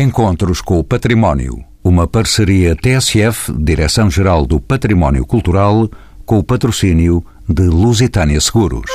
[0.00, 1.62] Encontros com o Património.
[1.84, 5.90] Uma parceria TSF, Direção-Geral do Património Cultural,
[6.24, 8.90] com o patrocínio de Lusitânia Seguros.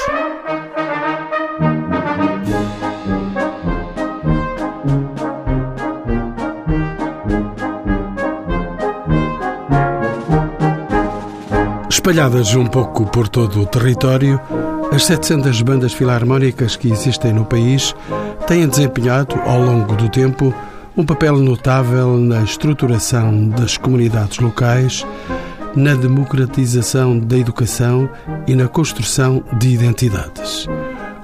[11.88, 14.42] Espalhadas um pouco por todo o território,
[14.92, 17.94] as 700 bandas filarmónicas que existem no país
[18.48, 20.52] têm desempenhado, ao longo do tempo,
[20.98, 25.05] um papel notável na estruturação das comunidades locais,
[25.76, 28.09] na democratização da educação
[28.48, 30.68] e na construção de identidades.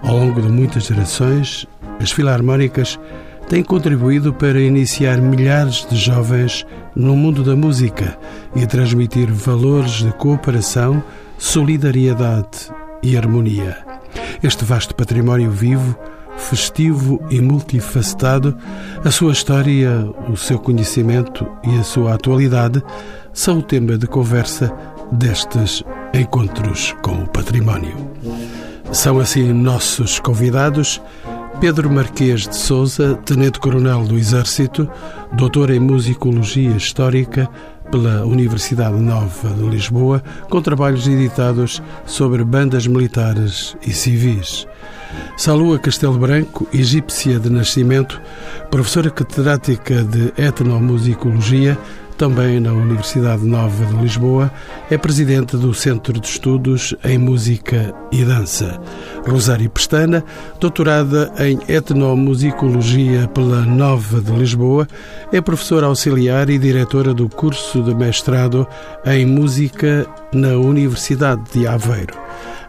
[0.04, 1.66] Ao longo de muitas gerações,
[2.02, 3.00] as filarmónicas
[3.48, 8.18] têm contribuído para iniciar milhares de jovens no mundo da música
[8.54, 11.02] e transmitir valores de cooperação,
[11.38, 12.70] solidariedade
[13.02, 13.78] e harmonia.
[14.44, 15.96] Este vasto património vivo,
[16.38, 18.58] festivo e multifacetado,
[19.04, 19.92] a sua história,
[20.30, 22.82] o seu conhecimento e a sua atualidade
[23.34, 24.72] são o tema de conversa
[25.12, 25.84] destes
[26.14, 27.96] encontros com o património.
[28.92, 31.02] São assim nossos convidados
[31.60, 34.90] Pedro Marquês de Souza, Tenente-Coronel do Exército,
[35.34, 37.48] doutor em Musicologia Histórica
[37.92, 44.66] pela Universidade Nova de Lisboa, com trabalhos editados sobre bandas militares e civis.
[45.38, 48.22] Salua Castelo Branco, egípcia de nascimento,
[48.70, 51.78] professora catedrática de etnomusicologia,
[52.22, 54.52] também na Universidade Nova de Lisboa,
[54.92, 58.80] é presidente do Centro de Estudos em Música e Dança.
[59.28, 60.24] Rosário Pestana,
[60.60, 64.88] doutorada em Etnomusicologia pela Nova de Lisboa,
[65.34, 68.68] é professora auxiliar e diretora do curso de mestrado
[69.04, 72.16] em Música na Universidade de Aveiro.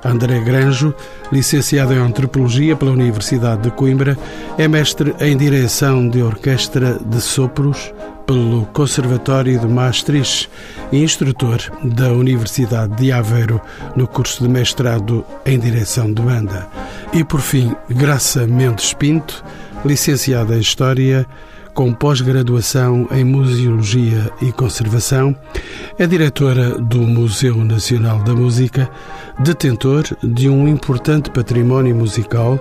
[0.03, 0.95] André Granjo,
[1.31, 4.17] licenciado em Antropologia pela Universidade de Coimbra,
[4.57, 7.93] é mestre em Direção de Orquestra de Sopros
[8.27, 10.49] pelo Conservatório de Maastricht
[10.91, 13.61] e instrutor da Universidade de Aveiro
[13.97, 16.69] no curso de mestrado em Direção de Banda.
[17.13, 19.45] E, por fim, Graça Mendes Pinto,
[19.85, 21.27] licenciada em História,
[21.75, 25.35] com pós-graduação em Museologia e Conservação,
[25.99, 28.91] é diretora do Museu Nacional da Música,
[29.39, 32.59] detentor de um importante património musical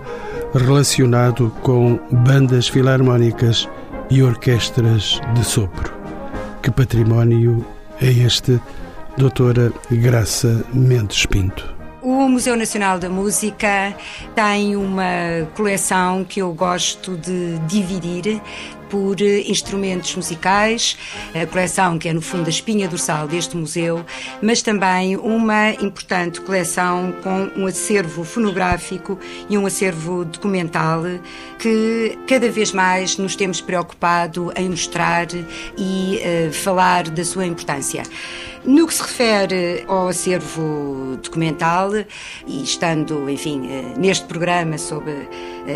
[0.54, 3.68] relacionado com bandas filarmónicas
[4.12, 5.94] e orquestras de sopro.
[6.62, 7.66] Que património
[8.02, 8.60] é este,
[9.18, 11.74] doutora Graça Mendes Pinto?
[12.02, 13.96] O Museu Nacional da Música
[14.36, 18.42] tem uma coleção que eu gosto de dividir
[18.92, 20.98] por eh, instrumentos musicais,
[21.34, 24.06] a coleção que é no fundo a espinha dorsal deste museu,
[24.42, 29.18] mas também uma importante coleção com um acervo fonográfico
[29.50, 31.04] e um acervo documental
[31.58, 35.28] que cada vez mais nos temos preocupado em mostrar
[35.78, 38.04] e uh, falar da sua importância.
[38.64, 41.90] No que se refere ao acervo documental,
[42.46, 45.28] e estando, enfim, eh, neste programa sobre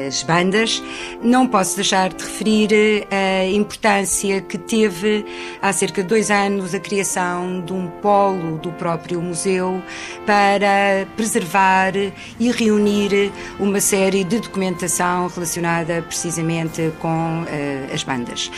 [0.07, 0.83] as bandas,
[1.19, 5.25] não posso deixar de referir a importância que teve
[5.63, 9.81] há cerca de dois anos a criação de um polo do próprio museu
[10.27, 11.93] para preservar
[12.39, 17.45] e reunir uma série de documentação relacionada precisamente com
[17.91, 18.51] as bandas.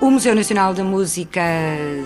[0.00, 1.42] O Museu Nacional da Música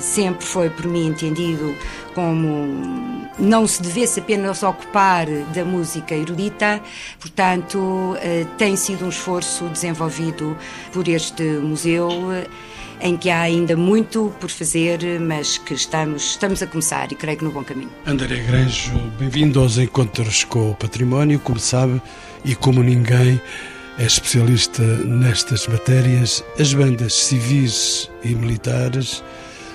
[0.00, 1.76] sempre foi, por mim, entendido
[2.14, 6.80] como não se devesse apenas ocupar da música erudita,
[7.20, 10.56] portanto, eh, tem sido um esforço desenvolvido
[10.90, 12.10] por este museu
[13.02, 17.38] em que há ainda muito por fazer, mas que estamos, estamos a começar e creio
[17.38, 17.90] que no bom caminho.
[18.06, 22.00] André Granjo, bem-vindo aos Encontros com o Património, como sabe,
[22.44, 23.40] e como ninguém
[23.98, 26.44] é especialista nestas matérias.
[26.58, 29.22] As bandas civis e militares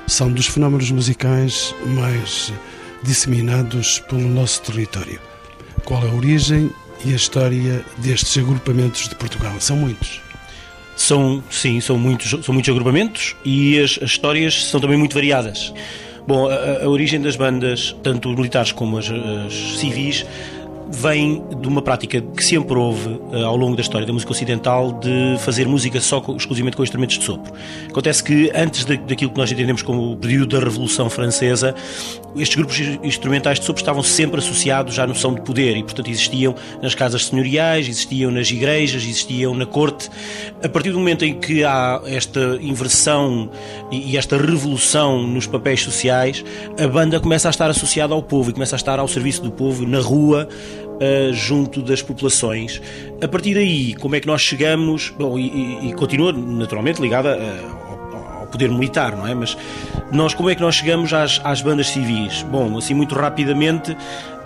[0.07, 2.51] são dos fenómenos musicais mais
[3.03, 5.19] disseminados pelo nosso território.
[5.85, 6.71] Qual a origem
[7.05, 9.53] e a história destes agrupamentos de Portugal?
[9.59, 10.21] São muitos.
[10.95, 15.71] São, sim, são muitos, são muitos agrupamentos e as, as histórias são também muito variadas.
[16.27, 20.25] Bom, a, a, origem das bandas, tanto militares como as, as civis,
[20.89, 24.93] vem de uma prática que sempre houve eh, ao longo da história da música ocidental
[24.93, 27.53] de fazer música só exclusivamente com instrumentos de sopro.
[27.89, 31.75] Acontece que antes daquilo que nós entendemos como o período da Revolução Francesa,
[32.35, 36.55] estes grupos instrumentais de sopro estavam sempre associados à noção de poder e, portanto, existiam
[36.81, 40.09] nas casas senhoriais, existiam nas igrejas, existiam na corte.
[40.63, 43.49] A partir do momento em que há esta inversão
[43.91, 46.43] e esta revolução nos papéis sociais,
[46.79, 49.51] a banda começa a estar associada ao povo e começa a estar ao serviço do
[49.51, 50.47] povo na rua
[50.97, 52.81] uh, junto das populações.
[53.21, 55.13] A partir daí, como é que nós chegamos?
[55.17, 57.37] Bom, e, e, continua naturalmente ligada
[57.69, 59.33] ao, ao poder militar, não é?
[59.33, 59.57] Mas
[60.11, 62.43] nós, como é que nós chegamos às, às bandas civis?
[62.43, 63.95] Bom, assim, muito rapidamente,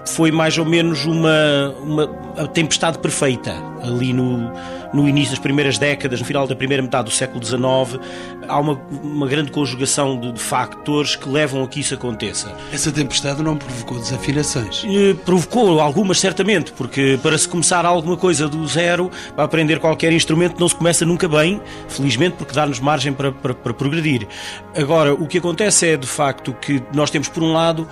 [0.06, 2.08] foi mais ou menos uma, uma
[2.54, 3.54] tempestade perfeita
[3.84, 4.52] ali no,
[4.94, 8.00] no início das primeiras décadas, no final da primeira metade do século XIX.
[8.48, 12.56] Há uma, uma grande conjugação de, de factores que levam a que isso aconteça.
[12.72, 14.84] Essa tempestade não provocou desafinações?
[14.86, 20.12] Eh, provocou algumas, certamente, porque para se começar alguma coisa do zero, para aprender qualquer
[20.12, 24.28] instrumento, não se começa nunca bem, felizmente, porque dá-nos margem para, para, para progredir.
[24.76, 27.88] Agora, o que acontece é, de facto, que nós temos, por um lado,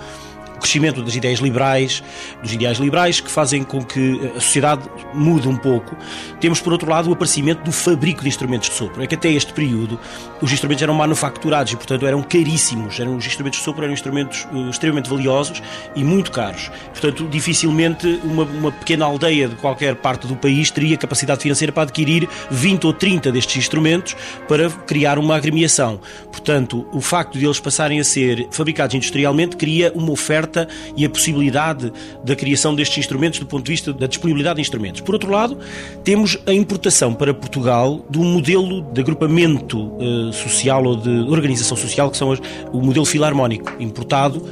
[0.60, 2.02] crescimento das ideias liberais,
[2.42, 4.82] dos ideais liberais, que fazem com que a sociedade
[5.14, 5.96] mude um pouco.
[6.40, 9.02] Temos, por outro lado, o aparecimento do fabrico de instrumentos de sopro.
[9.02, 9.98] É que até este período
[10.40, 12.98] os instrumentos eram manufaturados e, portanto, eram caríssimos.
[12.98, 15.62] Eram, os instrumentos de sopro eram instrumentos uh, extremamente valiosos
[15.94, 16.70] e muito caros.
[16.92, 21.84] Portanto, dificilmente uma, uma pequena aldeia de qualquer parte do país teria capacidade financeira para
[21.84, 24.16] adquirir 20 ou 30 destes instrumentos
[24.48, 26.00] para criar uma agremiação.
[26.30, 31.04] Portanto, o facto de eles passarem a ser fabricados industrialmente cria uma oferta oferta e
[31.04, 31.92] a possibilidade
[32.24, 35.00] da criação destes instrumentos do ponto de vista da disponibilidade de instrumentos.
[35.00, 35.58] Por outro lado,
[36.02, 41.76] temos a importação para Portugal de um modelo de agrupamento uh, social ou de organização
[41.76, 42.40] social que são as,
[42.72, 44.42] o modelo filarmónico importado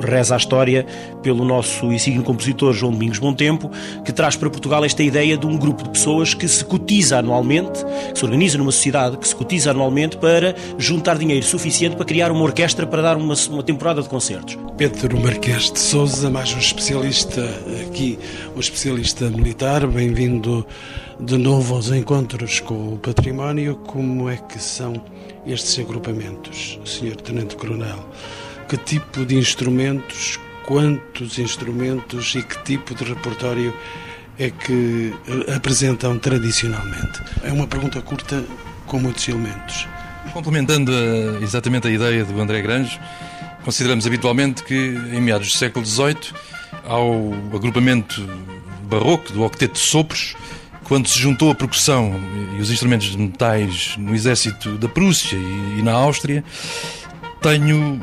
[0.00, 0.86] reza a história
[1.22, 3.70] pelo nosso insigne compositor João Domingos Tempo,
[4.04, 7.84] que traz para Portugal esta ideia de um grupo de pessoas que se cotiza anualmente,
[8.12, 12.30] que se organiza numa sociedade, que se cotiza anualmente para juntar dinheiro suficiente para criar
[12.30, 14.58] uma orquestra para dar uma, uma temporada de concertos.
[14.76, 17.42] Pedro Marques de Souza, mais um especialista
[17.86, 18.18] aqui,
[18.56, 20.66] um especialista militar, bem-vindo
[21.20, 23.76] de novo aos encontros com o património.
[23.86, 24.94] Como é que são
[25.46, 27.16] estes agrupamentos, Sr.
[27.16, 28.04] Tenente Coronel?
[28.72, 33.74] Que tipo de instrumentos, quantos instrumentos e que tipo de repertório
[34.38, 37.20] é que eh, apresentam tradicionalmente?
[37.42, 38.42] É uma pergunta curta
[38.86, 39.86] com muitos elementos.
[40.32, 42.98] Complementando uh, exatamente a ideia do André Granjo,
[43.62, 46.32] consideramos habitualmente que em meados do século XVIII,
[46.86, 48.26] ao agrupamento
[48.84, 50.34] barroco do octeto de sopros,
[50.84, 52.18] quando se juntou a percussão
[52.56, 56.42] e os instrumentos de metais no exército da Prússia e, na Áustria,
[57.42, 58.00] tenho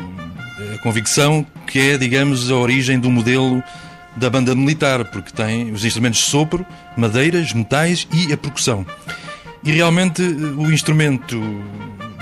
[0.81, 3.64] convicção que é, digamos, a origem do modelo
[4.16, 6.66] da banda militar, porque tem os instrumentos de sopro,
[6.98, 8.86] madeiras, metais e a percussão.
[9.64, 11.40] E realmente o instrumento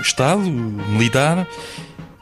[0.00, 1.46] Estado, militar,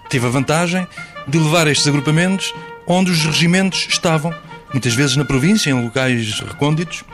[0.08, 0.86] teve a vantagem
[1.26, 2.54] de levar estes agrupamentos
[2.86, 4.32] onde os regimentos estavam,
[4.72, 7.04] muitas vezes na província, em locais recônditos,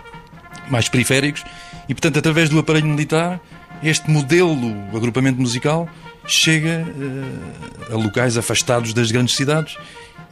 [0.69, 1.45] mais periféricos,
[1.89, 3.41] e portanto, através do aparelho militar,
[3.83, 5.89] este modelo, agrupamento musical,
[6.27, 9.77] chega uh, a locais afastados das grandes cidades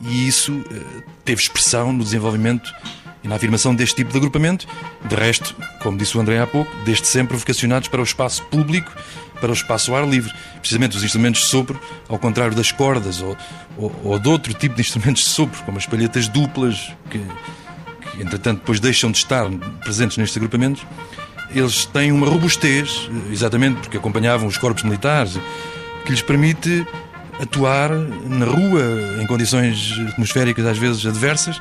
[0.01, 2.73] e isso uh, teve expressão no desenvolvimento
[3.23, 4.67] e na afirmação deste tipo de agrupamento.
[5.07, 8.93] De resto, como disse o André há pouco, desde sempre vocacionados para o espaço público,
[9.41, 10.33] para o espaço ao ar livre.
[10.59, 11.79] Precisamente os instrumentos de sopro,
[12.09, 13.37] ao contrário das cordas ou,
[13.77, 18.23] ou, ou de outro tipo de instrumentos de sopro, como as palhetas duplas, que, que
[18.23, 19.49] entretanto depois deixam de estar
[19.83, 20.87] presentes nestes agrupamentos,
[21.55, 25.39] eles têm uma robustez, exatamente porque acompanhavam os corpos militares
[26.05, 26.87] que lhes permite
[27.41, 28.83] atuar na rua
[29.21, 31.61] em condições atmosféricas às vezes adversas,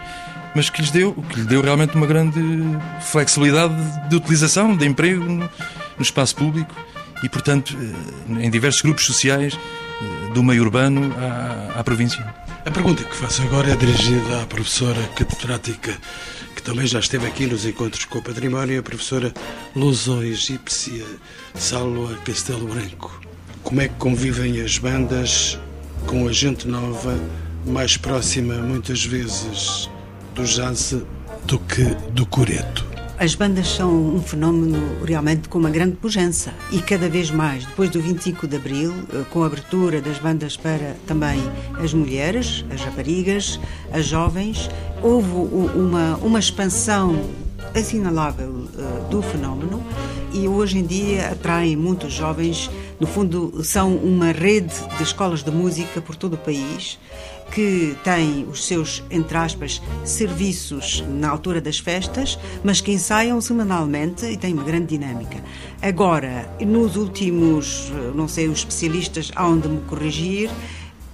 [0.56, 2.42] mas que lhes deu, que lhe deu realmente uma grande
[3.02, 3.76] flexibilidade
[4.10, 5.50] de utilização, de emprego no,
[6.00, 6.74] espaço público
[7.24, 9.58] e, portanto, eh, em diversos grupos sociais
[10.02, 12.26] eh, do meio urbano à, à província.
[12.66, 15.98] A pergunta que faço agora é dirigida à professora catedrática
[16.56, 19.34] que também já esteve aqui nos encontros com o património, a professora
[19.76, 21.06] luso-egípcia
[21.56, 23.29] Salwa Castelo Branco.
[23.70, 25.60] Como é que convivem as bandas
[26.08, 27.16] com a gente nova,
[27.68, 29.88] mais próxima muitas vezes
[30.34, 30.96] do jazz
[31.46, 32.84] do que do coreto?
[33.20, 37.92] As bandas são um fenómeno realmente com uma grande pujança e cada vez mais, depois
[37.92, 41.40] do 25 de Abril, eh, com a abertura das bandas para também
[41.78, 43.60] as mulheres, as raparigas,
[43.94, 44.68] as jovens,
[45.04, 47.24] houve uma, uma expansão
[47.76, 49.84] assinalável uh, do fenómeno
[50.34, 52.70] e hoje em dia atraem muitos jovens.
[53.00, 57.00] No fundo, são uma rede de escolas de música por todo o país
[57.52, 64.26] que têm os seus, entre aspas, serviços na altura das festas, mas que ensaiam semanalmente
[64.26, 65.42] e têm uma grande dinâmica.
[65.82, 70.52] Agora, nos últimos, não sei, os especialistas há onde me corrigir,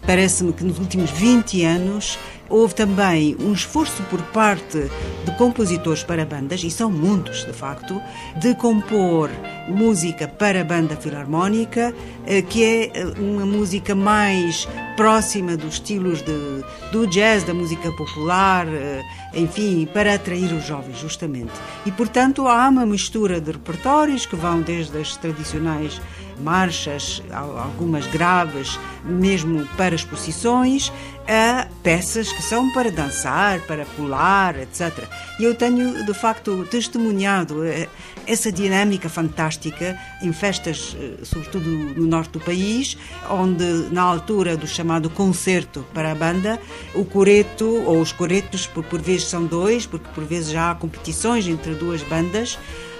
[0.05, 2.17] parece-me que nos últimos 20 anos
[2.49, 4.89] Houve também um esforço por parte
[5.25, 8.01] de compositores para bandas, e são muitos de facto,
[8.37, 9.29] de compor
[9.67, 11.93] música para banda filarmónica,
[12.25, 17.91] eh, que é eh, uma música mais próxima dos estilos de, do jazz, da música
[17.91, 19.01] popular, eh,
[19.33, 21.51] enfim, para atrair os jovens, justamente.
[21.85, 25.99] E, portanto, há uma mistura de repertórios que vão desde as tradicionais
[26.39, 30.91] marchas, algumas graves, mesmo para exposições,
[31.27, 35.07] a peças que são para dançar, para pular, etc.
[35.39, 37.87] E eu tenho, de facto, testemunhado eh,
[38.27, 42.97] essa dinâmica fantástica em festas, eh, sobretudo no norte do país,
[43.29, 46.59] onde, na altura do chamado concerto para a banda,
[46.93, 50.75] o coreto, ou os coretos, por, por vezes são dois, porque por vezes já há
[50.75, 52.59] competições entre duas bandas,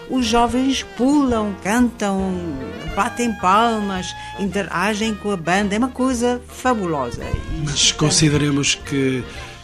[0.09, 2.33] os jovens pulam, cantam,
[2.95, 4.07] batem palmas,
[4.39, 5.75] interagem com a banda.
[5.75, 7.23] É uma coisa fabulosa.
[7.63, 9.23] Mas consideremos que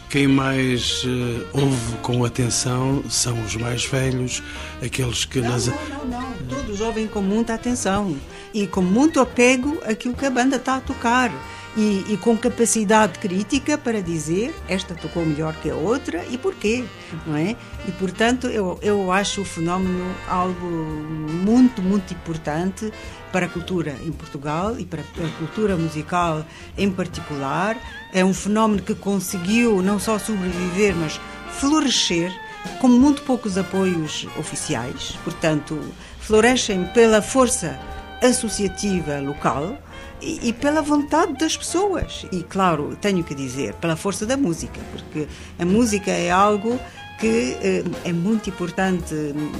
[0.09, 4.43] quem mais uh, ouve com atenção são os mais velhos,
[4.83, 5.67] aqueles que não, nas.
[5.67, 6.33] Não, não, não.
[6.49, 8.17] Todo jovem com muita atenção
[8.53, 11.31] e com muito apego àquilo que a banda está a tocar
[11.75, 16.83] e, e, com capacidade crítica para dizer esta tocou melhor que a outra e porquê,
[17.25, 17.55] não é?
[17.87, 22.91] E portanto eu, eu acho o fenómeno algo muito, muito importante
[23.31, 26.45] para a cultura em Portugal e para a cultura musical
[26.77, 27.77] em particular.
[28.13, 31.19] É um fenómeno que conseguiu não só sobreviver, mas
[31.51, 32.31] florescer
[32.79, 35.79] com muito poucos apoios oficiais, portanto,
[36.19, 37.79] florescem pela força
[38.21, 39.77] associativa local
[40.21, 42.25] e, pela vontade das pessoas.
[42.31, 46.79] E, claro, tenho que dizer, pela força da música, porque a música é algo
[47.19, 49.13] que eh, é muito importante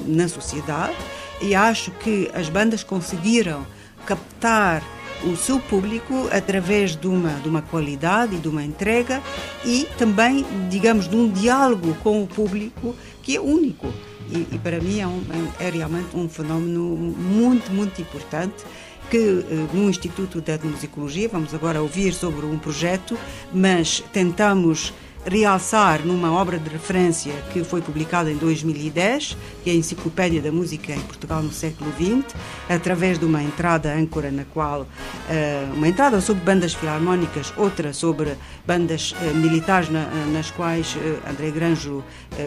[0.05, 0.95] na sociedade
[1.41, 3.65] e acho que as bandas conseguiram
[4.05, 4.83] captar
[5.23, 9.21] o seu público através de uma, de uma qualidade e de uma entrega
[9.63, 13.93] e também, digamos, de um diálogo com o público que é único.
[14.31, 15.21] E, e para mim é, um,
[15.59, 18.63] é realmente um fenómeno muito, muito importante
[19.11, 23.17] que eh, no Instituto de Etnomusicologia, vamos agora ouvir sobre um projeto,
[23.53, 24.93] mas tentamos
[25.25, 30.51] realçar numa obra de referência que foi publicada em 2010, que é a Enciclopédia da
[30.51, 32.33] Música em Portugal no século XX,
[32.67, 34.87] através de uma entrada âncora na qual
[35.29, 39.89] eh, uma entrada sobre bandas filarmónicas, outra sobre bandas eh, militares
[40.31, 40.97] nas quais
[41.29, 42.01] André Granjo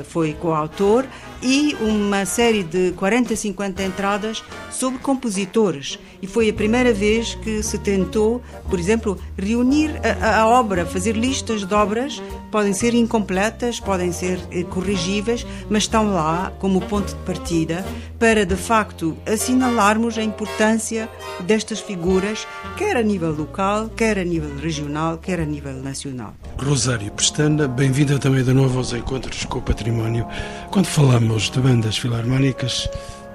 [0.09, 1.05] foi coautor
[1.43, 5.99] e uma série de 40, 50 entradas sobre compositores.
[6.25, 8.41] E foi a primeira vez que se tentou,
[8.71, 9.91] por exemplo, reunir
[10.23, 15.83] a, a obra, fazer listas de obras, podem ser incompletas, podem ser eh, corrigíveis, mas
[15.83, 17.85] estão lá como ponto de partida
[18.19, 24.57] para, de facto, assinalarmos a importância destas figuras, quer a nível local, quer a nível
[24.57, 26.33] regional, quer a nível nacional.
[26.57, 30.27] Rosário Pestana, bem-vinda também de novo aos Encontros com o Património.
[30.71, 32.89] Quando falamos de bandas filarmónicas,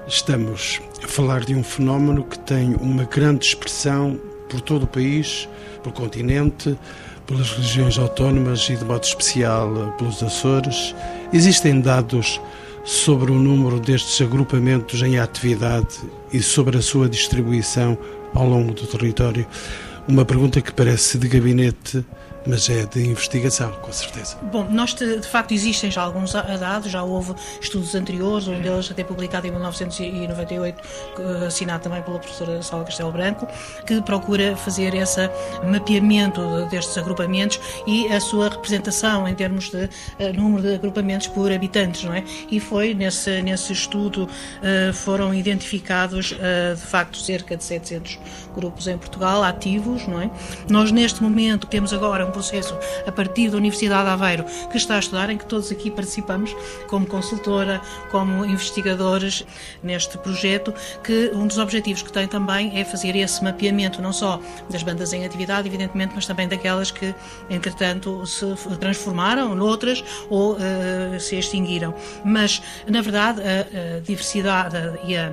[0.09, 5.47] estamos a falar de um fenómeno que tem uma grande expressão por todo o país,
[5.83, 6.75] pelo continente,
[7.27, 10.95] pelas regiões autónomas e, de modo especial, pelos Açores.
[11.31, 12.41] Existem dados
[12.83, 15.99] sobre o número destes agrupamentos em atividade
[16.33, 17.95] e sobre a sua distribuição
[18.33, 19.45] ao longo do território.
[20.07, 22.03] Uma pergunta que parece de gabinete
[22.45, 24.37] mas é de investigação, com certeza.
[24.51, 29.03] Bom, nós de, facto existem já alguns dados, já houve estudos anteriores, um deles até
[29.03, 30.81] publicado em 1998,
[31.45, 33.47] assinado também pela professora Sala Castelo Branco,
[33.85, 35.29] que procura fazer esse
[35.63, 41.51] mapeamento destes agrupamentos e a sua representação em termos de uh, número de agrupamentos por
[41.51, 42.23] habitantes, não é?
[42.49, 48.19] E foi nesse, nesse estudo uh, foram identificados de facto cerca de 700
[48.55, 50.29] grupos em Portugal ativos, não é?
[50.69, 54.95] Nós neste momento temos agora um processo a partir da Universidade de Aveiro que está
[54.95, 56.55] a estudar, em que todos aqui participamos
[56.87, 57.81] como consultora,
[58.11, 59.45] como investigadores
[59.83, 64.39] neste projeto, que um dos objetivos que tem também é fazer esse mapeamento não só
[64.69, 67.13] das bandas em atividade, evidentemente, mas também daquelas que,
[67.49, 68.45] entretanto, se
[68.79, 71.93] transformaram noutras ou uh, se extinguiram.
[72.23, 75.31] Mas, na verdade, a, a diversidade e a,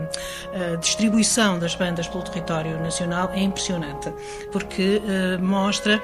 [0.73, 4.13] a, distribuição das bandas pelo território nacional é impressionante,
[4.51, 6.01] porque uh, mostra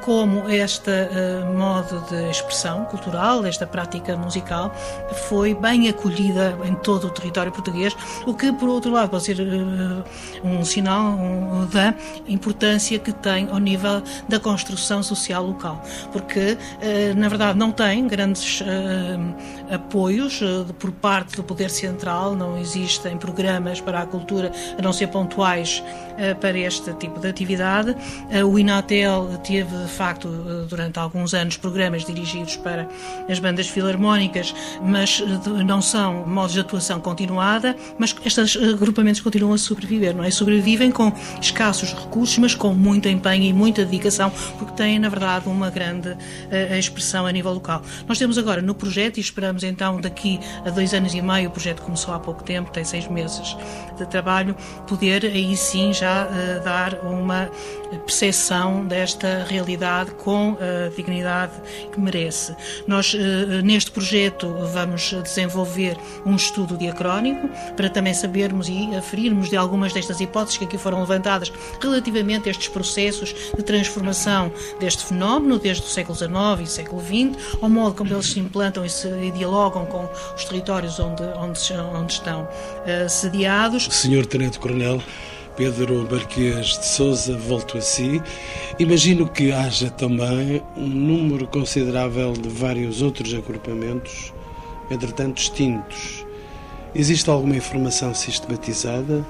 [0.00, 4.72] como como este uh, modo de expressão cultural, esta prática musical,
[5.28, 9.40] foi bem acolhida em todo o território português, o que, por outro lado, pode ser
[9.40, 10.04] uh,
[10.46, 11.92] um sinal um, da
[12.28, 15.82] importância que tem ao nível da construção social local,
[16.12, 18.62] porque, uh, na verdade, não tem grandes
[19.70, 20.40] apoios
[20.78, 25.82] por parte do Poder Central, não existem programas para a cultura, a não ser pontuais,
[26.40, 27.96] para este tipo de atividade.
[28.46, 32.88] o Inatel teve, de facto, facto, eh, durante alguns anos, programas dirigidos para
[33.28, 35.20] as bandas filarmónicas, mas
[35.64, 40.30] não são modos de atuação continuada, mas estes agrupamentos continuam a sobreviver, não é?
[40.30, 45.48] Sobrevivem com escassos recursos, mas com muito empenho e muita dedicação, porque têm, na verdade,
[45.48, 46.16] uma grande
[46.78, 47.82] expressão a nível local.
[48.06, 51.52] Nós temos agora no projeto, e esperamos então daqui a dois anos e meio, o
[51.52, 53.56] projeto começou há pouco tempo, tem seis meses
[53.96, 56.28] de trabalho, poder aí sim já
[56.64, 57.48] dar uma
[58.06, 61.52] percepção desta realidade com a dignidade
[61.92, 62.54] que merece.
[62.86, 63.18] Nós, uh,
[63.62, 70.20] neste projeto, vamos desenvolver um estudo diacrónico para também sabermos e aferirmos de algumas destas
[70.20, 75.88] hipóteses que aqui foram levantadas relativamente a estes processos de transformação deste fenómeno, desde o
[75.88, 76.30] século XIX
[76.62, 80.44] e século XX, ao modo como eles se implantam e, se, e dialogam com os
[80.44, 81.60] territórios onde, onde,
[81.94, 83.84] onde estão uh, sediados.
[83.90, 85.02] Senhor Tenente Coronel,
[85.60, 88.22] Pedro Marquês de Souza, volto a si.
[88.78, 94.32] Imagino que haja também um número considerável de vários outros agrupamentos,
[94.90, 96.24] entretanto extintos.
[96.94, 99.22] Existe alguma informação sistematizada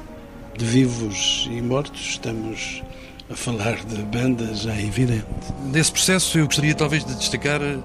[0.57, 2.11] de vivos e mortos?
[2.11, 2.81] Estamos
[3.29, 5.27] a falar de bandas, já é evidente.
[5.65, 7.79] Nesse processo, eu gostaria talvez de destacar eh,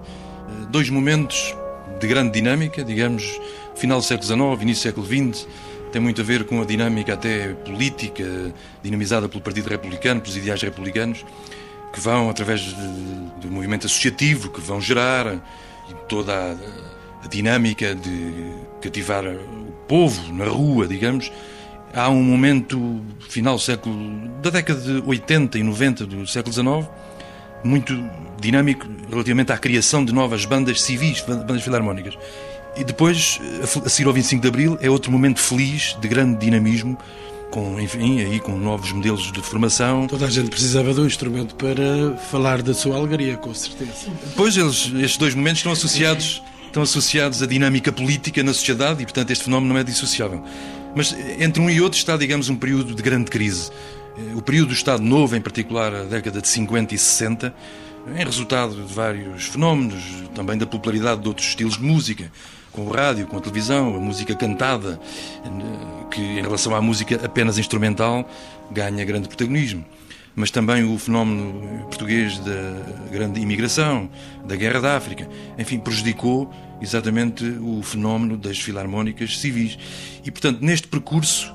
[0.69, 1.55] dois momentos
[1.99, 3.41] de grande dinâmica, digamos,
[3.75, 5.47] final do século XIX, início do século XX,
[5.91, 8.23] tem muito a ver com a dinâmica até política,
[8.83, 11.25] dinamizada pelo Partido Republicano, pelos ideais republicanos,
[11.93, 12.75] que vão, através de,
[13.41, 15.41] do movimento associativo, que vão gerar
[16.09, 18.51] toda a, a dinâmica de
[18.81, 21.31] cativar o povo na rua, digamos,
[21.93, 23.95] há um momento final século
[24.41, 27.05] da década de 80 e 90 do século XIX
[27.65, 27.93] muito
[28.39, 32.17] dinâmico relativamente à criação de novas bandas civis, bandas filarmónicas.
[32.77, 33.39] E depois,
[33.85, 36.97] a seguir ao 25 de Abril, é outro momento feliz, de grande dinamismo,
[37.49, 40.07] com, enfim, aí com novos modelos de formação.
[40.07, 44.11] Toda a gente precisava de um instrumento para falar da sua alegria, com certeza.
[44.35, 49.05] Pois, eles, estes dois momentos estão associados, estão associados à dinâmica política na sociedade e,
[49.05, 50.43] portanto, este fenómeno não é dissociável.
[50.93, 53.71] Mas entre um e outro está, digamos, um período de grande crise.
[54.35, 57.53] O período do Estado Novo, em particular a década de 50 e 60,
[58.13, 60.03] em resultado de vários fenómenos,
[60.35, 62.31] também da popularidade de outros estilos de música,
[62.71, 64.99] com o rádio, com a televisão, a música cantada,
[66.11, 68.29] que em relação à música apenas instrumental
[68.69, 69.85] ganha grande protagonismo.
[70.35, 74.09] Mas também o fenómeno português da grande imigração,
[74.43, 79.79] da Guerra da África, enfim, prejudicou exatamente o fenómeno das filarmónicas civis.
[80.25, 81.53] E, portanto, neste percurso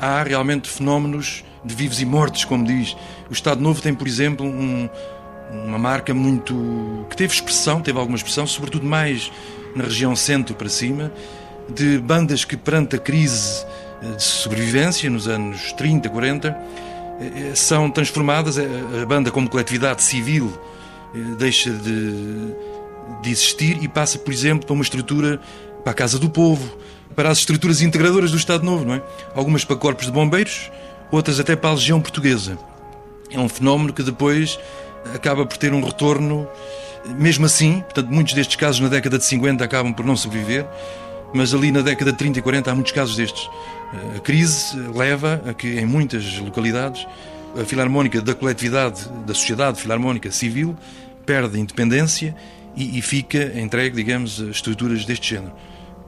[0.00, 2.96] há realmente fenómenos de vivos e mortos, como diz.
[3.30, 4.88] O Estado Novo tem, por exemplo, um,
[5.50, 7.06] uma marca muito.
[7.10, 9.30] que teve expressão, teve alguma expressão, sobretudo mais
[9.74, 11.12] na região centro para cima,
[11.68, 13.64] de bandas que, perante a crise
[14.02, 18.58] eh, de sobrevivência nos anos 30, 40, eh, são transformadas.
[18.58, 20.52] A banda, como coletividade civil,
[21.14, 22.54] eh, deixa de
[23.22, 25.40] de existir e passa, por exemplo, para uma estrutura
[25.82, 26.76] para a Casa do Povo,
[27.14, 29.02] para as estruturas integradoras do Estado Novo, não é?
[29.34, 30.70] Algumas para corpos de bombeiros,
[31.10, 32.58] outras até para a Legião Portuguesa.
[33.30, 34.58] É um fenómeno que depois
[35.14, 36.48] acaba por ter um retorno,
[37.18, 40.66] mesmo assim, portanto, muitos destes casos na década de 50 acabam por não sobreviver,
[41.32, 43.48] mas ali na década de 30 e 40 há muitos casos destes.
[44.16, 47.06] A crise leva a que, em muitas localidades,
[47.60, 50.76] a filarmónica da coletividade, da sociedade filarmónica civil,
[51.24, 52.34] perde independência
[52.76, 55.52] e, e fica entregue, digamos, a estruturas deste género.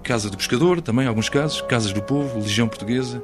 [0.02, 3.22] Casa do Pescador, também, alguns casos, Casas do Povo, Legião Portuguesa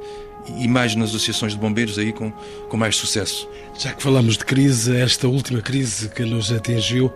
[0.58, 2.30] e mais nas associações de bombeiros aí com,
[2.68, 3.48] com mais sucesso.
[3.78, 7.12] Já que falamos de crise, esta última crise que nos atingiu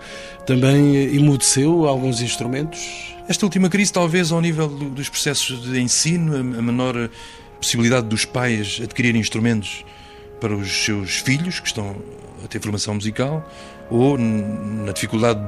[0.46, 3.14] também emudeceu alguns instrumentos?
[3.28, 7.10] Esta última crise, talvez ao nível dos processos de ensino, a menor
[7.60, 9.84] possibilidade dos pais adquirirem instrumentos
[10.40, 11.96] para os seus filhos que estão
[12.44, 13.46] a ter formação musical,
[13.90, 15.40] ou na dificuldade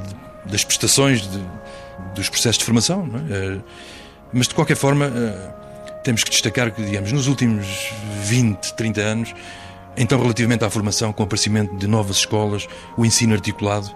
[0.44, 1.40] das prestações de,
[2.14, 3.08] dos processos de formação.
[3.30, 3.34] É?
[3.34, 3.58] Eh,
[4.32, 5.59] mas, de qualquer forma, eh,
[6.02, 7.66] temos que destacar que, digamos, nos últimos
[8.22, 9.34] 20, 30 anos,
[9.96, 13.90] então, relativamente à formação, com o aparecimento de novas escolas, o ensino articulado,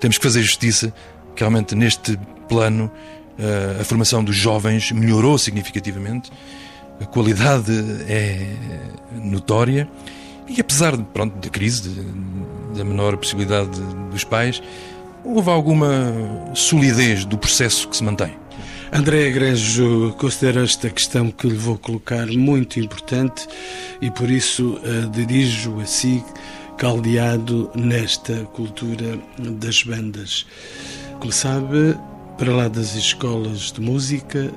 [0.00, 0.92] temos que fazer justiça
[1.34, 2.18] que, realmente, neste
[2.48, 2.90] plano,
[3.38, 6.30] eh, a formação dos jovens melhorou significativamente,
[7.00, 7.72] a qualidade
[8.08, 8.54] é
[9.12, 9.88] notória
[10.48, 11.90] e, apesar de, pronto, da crise,
[12.76, 14.62] da menor possibilidade dos pais,
[15.24, 16.12] houve alguma
[16.54, 18.34] solidez do processo que se mantém.
[18.92, 23.46] André Egrejo considera esta questão que lhe vou colocar muito importante
[24.02, 26.24] e por isso a dirijo a si
[26.76, 30.44] caldeado nesta cultura das bandas.
[31.20, 31.96] Como sabe,
[32.36, 34.50] para lá das escolas de música,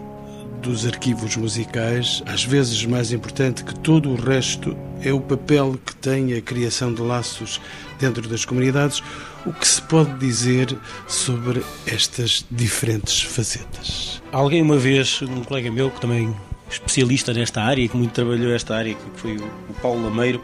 [0.63, 5.93] dos arquivos musicais, às vezes mais importante que todo o resto, é o papel que
[5.97, 7.59] tem a criação de laços
[7.99, 9.03] dentro das comunidades.
[9.45, 10.73] O que se pode dizer
[11.05, 14.21] sobre estas diferentes facetas?
[14.31, 16.33] Alguém uma vez, um colega meu que também
[16.69, 20.41] especialista nesta área, que muito trabalhou esta área, que foi o Paulo Lameiro,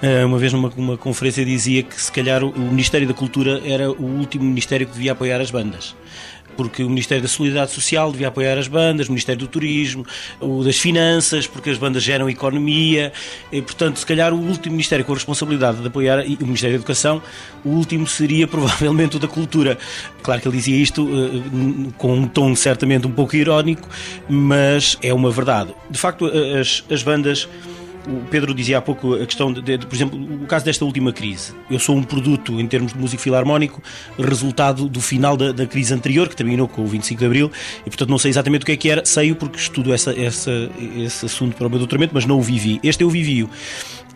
[0.00, 3.92] eh, uma vez numa, numa conferência dizia que se calhar o Ministério da Cultura era
[3.92, 5.94] o último ministério que devia apoiar as bandas
[6.56, 10.04] porque o Ministério da Solidariedade Social devia apoiar as bandas, o Ministério do Turismo,
[10.40, 13.12] o das Finanças, porque as bandas geram economia,
[13.50, 16.80] e, portanto, se calhar o último Ministério com a responsabilidade de apoiar, o Ministério da
[16.80, 17.22] Educação,
[17.64, 19.78] o último seria provavelmente o da Cultura.
[20.22, 23.88] Claro que ele dizia isto uh, com um tom certamente um pouco irónico,
[24.28, 25.74] mas é uma verdade.
[25.90, 27.48] De facto, as, as bandas
[28.06, 31.12] o Pedro dizia há pouco a questão de, de, por exemplo, o caso desta última
[31.12, 31.52] crise.
[31.70, 33.82] Eu sou um produto, em termos de músico filarmónico,
[34.18, 37.90] resultado do final da, da, crise anterior, que terminou com o 25 de Abril, e
[37.90, 41.26] portanto não sei exatamente o que é que era, sei porque estudo essa, essa, esse
[41.26, 42.80] assunto para o meu doutoramento, mas não o vivi.
[42.82, 43.48] Este eu vivi-o.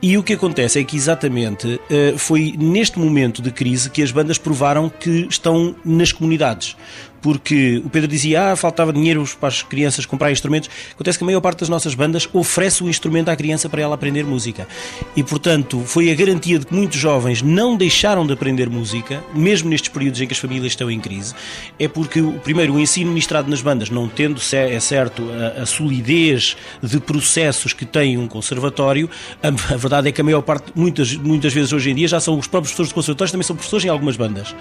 [0.03, 4.11] E o que acontece é que exatamente eh, foi neste momento de crise que as
[4.11, 6.77] bandas provaram que estão nas comunidades
[7.25, 10.69] porque o Pedro dizia, ah, faltava dinheiro para as crianças comprar instrumentos.
[10.93, 13.95] Acontece que a maior parte das nossas bandas oferece o instrumento à criança para ela
[13.95, 14.69] aprender música.
[15.17, 19.71] E, portanto, foi a garantia de que muitos jovens não deixaram de aprender música, mesmo
[19.71, 21.35] nestes períodos em que as famílias estão em crise,
[21.79, 26.59] é porque, primeiro, o ensino ministrado nas bandas, não tendo, é certo, a, a solidez
[26.83, 29.09] de processos que tem um conservatório,
[29.43, 32.21] a, a, verdade é que a maior parte, muitas, muitas vezes hoje em dia, já
[32.21, 34.55] são os próprios professores de conservatórios, também são professores em algumas bandas.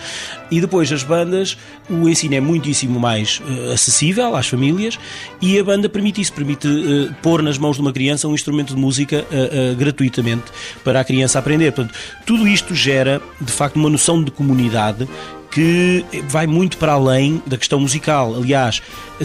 [0.49, 1.57] E depois, as bandas,
[1.89, 4.99] o ensino é muito muitíssimo mais uh, acessível às famílias
[5.41, 8.75] e a banda permite isso, permite uh, pôr nas mãos de uma criança um instrumento
[8.75, 10.45] de música uh, gratuitamente
[10.83, 11.71] para a criança aprender.
[11.71, 15.07] Portanto, tudo isto gera, de facto, uma noção de comunidade
[15.53, 18.33] que vai muito para além da questão musical.
[18.35, 18.81] Aliás,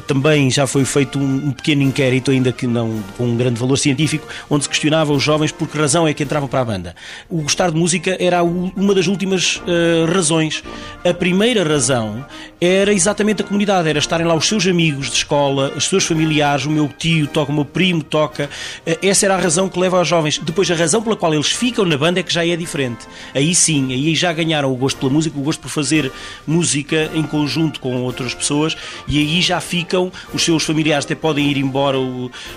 [0.06, 4.26] também já foi feito um, pequeno inquérito, ainda que não com um grande valor científico,
[4.50, 6.94] onde se questionava os jovens por que razão é que entravam para a banda.
[7.30, 10.62] O gostar de música era uma das últimas uh, razões.
[11.02, 12.26] A primeira razão
[12.60, 16.66] era exatamente a comunidade, era estarem lá os seus amigos de escola, os seus familiares,
[16.66, 18.50] o meu tio toca, o meu primo toca.
[18.86, 20.38] Uh, essa era a razão que leva aos jovens.
[20.38, 23.06] Depois, a razão pela qual eles ficam na banda é que já é diferente.
[23.34, 26.12] Aí sim, aí já ganharam o gosto pela música, o gosto por fazer
[26.46, 28.76] música em conjunto com outras pessoas
[29.06, 31.98] e aí já ficam, os seus familiares até podem ir embora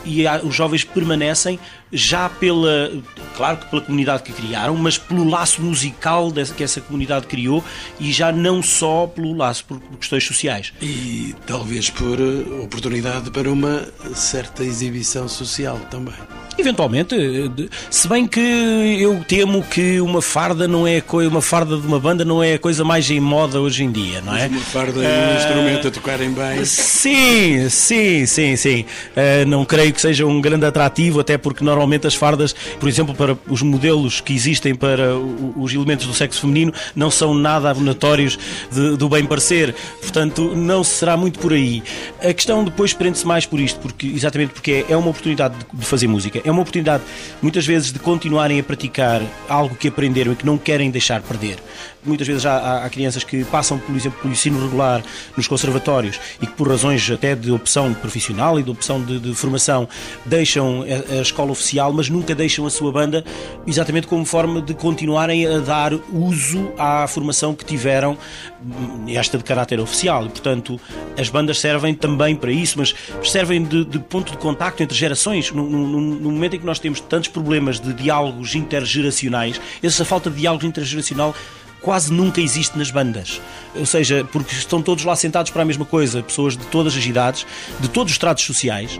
[0.06, 1.60] e os jovens permanecem
[1.92, 2.92] já pela,
[3.36, 7.64] claro que pela comunidade que criaram, mas pelo laço musical que essa comunidade criou
[8.00, 10.74] e já não só pelo laço por questões sociais.
[10.82, 16.41] E talvez por eh, oportunidade para uma certa exibição social também.
[16.58, 17.16] Eventualmente,
[17.90, 22.26] se bem que eu temo que uma farda não é uma farda de uma banda
[22.26, 24.48] não é a coisa mais em moda hoje em dia, não é?
[24.48, 26.66] Mas uma farda e um uh, instrumento a tocarem bem.
[26.66, 28.86] Sim, sim, sim, sim.
[29.16, 33.16] Uh, não creio que seja um grande atrativo, até porque normalmente as fardas, por exemplo,
[33.16, 35.16] para os modelos que existem para
[35.56, 38.38] os elementos do sexo feminino, não são nada abonatórios
[38.72, 39.74] de, do bem parecer.
[40.02, 41.82] Portanto, não será muito por aí.
[42.20, 46.08] A questão depois prende-se mais por isto, porque exatamente porque é uma oportunidade de fazer
[46.44, 47.04] é uma oportunidade,
[47.42, 51.58] muitas vezes, de continuarem a praticar algo que aprenderam e que não querem deixar perder.
[52.04, 55.04] Muitas vezes há, há crianças que passam, por exemplo, pelo ensino regular
[55.38, 59.36] nos conservatórios e que, por razões até de opção profissional e de opção de, de
[59.36, 59.88] formação,
[60.26, 63.24] deixam a, a, escola oficial, mas nunca deixam a sua banda,
[63.68, 68.18] exatamente como forma de continuarem a dar uso à formação que tiveram,
[68.64, 70.26] hum, esta de caráter oficial.
[70.26, 70.80] E, portanto,
[71.18, 75.52] as bandas servem também para isso, mas servem de, de ponto de contacto entre gerações.
[75.52, 80.30] No, no, no, momento em que nós temos tantos problemas de diálogos intergeracionais, essa falta
[80.30, 81.36] de diálogo intergeracional
[81.82, 83.42] quase nunca existe nas bandas.
[83.76, 87.06] Ou seja, porque estão todos lá sentados para a mesma coisa, pessoas de todas as
[87.06, 87.46] idades,
[87.80, 89.00] de todos os tratos sociais,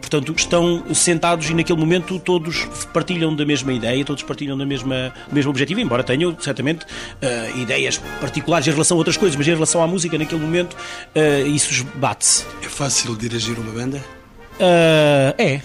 [0.00, 5.12] portanto, estão sentados e naquele momento todos partilham da mesma ideia, todos partilham da mesma,
[5.28, 9.46] do mesmo objetivo, embora tenham certamente uh, ideias particulares em relação a outras coisas, mas
[9.46, 12.44] em relação à música, naquele momento, uh, isso bate-se.
[12.62, 13.98] É fácil dirigir uma banda?
[14.54, 15.60] Uh, é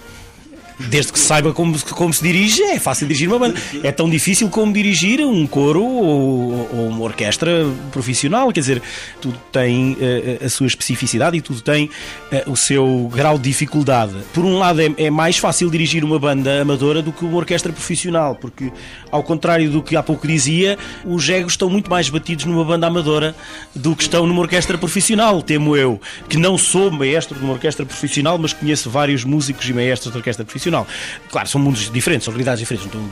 [0.87, 3.59] desde que se saiba como, como se dirige, é fácil dirigir uma banda.
[3.83, 8.51] É tão difícil como dirigir um coro ou, ou uma orquestra profissional.
[8.51, 8.81] Quer dizer,
[9.21, 11.89] tudo tem uh, a sua especificidade e tudo tem
[12.31, 14.13] uh, o seu grau de dificuldade.
[14.33, 17.73] Por um lado, é, é, mais fácil dirigir uma banda amadora do que uma orquestra
[17.73, 18.71] profissional, porque,
[19.11, 22.87] ao contrário do que há pouco dizia, os egos estão muito mais batidos numa banda
[22.87, 23.35] amadora
[23.75, 27.85] do que estão numa orquestra profissional, temo eu, que não sou maestro de uma orquestra
[27.85, 30.87] profissional, mas conheço vários músicos e maestros de orquestra profissional profissional.
[31.29, 33.07] Claro, são mundos diferentes, são realidades diferentes, não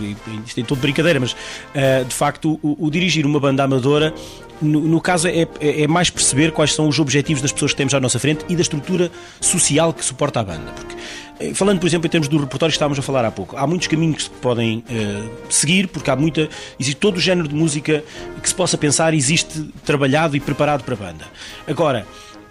[0.45, 4.13] isto tem todo brincadeira, mas uh, de facto o, o, dirigir uma banda amadora
[4.61, 7.77] no, no, caso é, é, é, mais perceber quais são os objetivos das pessoas que
[7.77, 10.71] temos à nossa frente e da estrutura social que suporta a banda.
[10.71, 10.95] Porque,
[11.39, 13.67] eh, falando, por exemplo, em termos do repertório que estávamos a falar há pouco, há
[13.67, 16.49] muitos caminhos que se podem uh, seguir, porque há muita.
[16.79, 18.03] Existe todo o género de música
[18.41, 21.25] que se possa pensar, existe trabalhado e preparado para a banda.
[21.67, 22.07] Agora,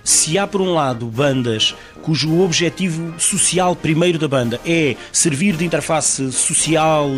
[0.07, 5.65] se há por um lado bandas cujo objetivo social primeiro da banda é servir de
[5.65, 7.09] interface social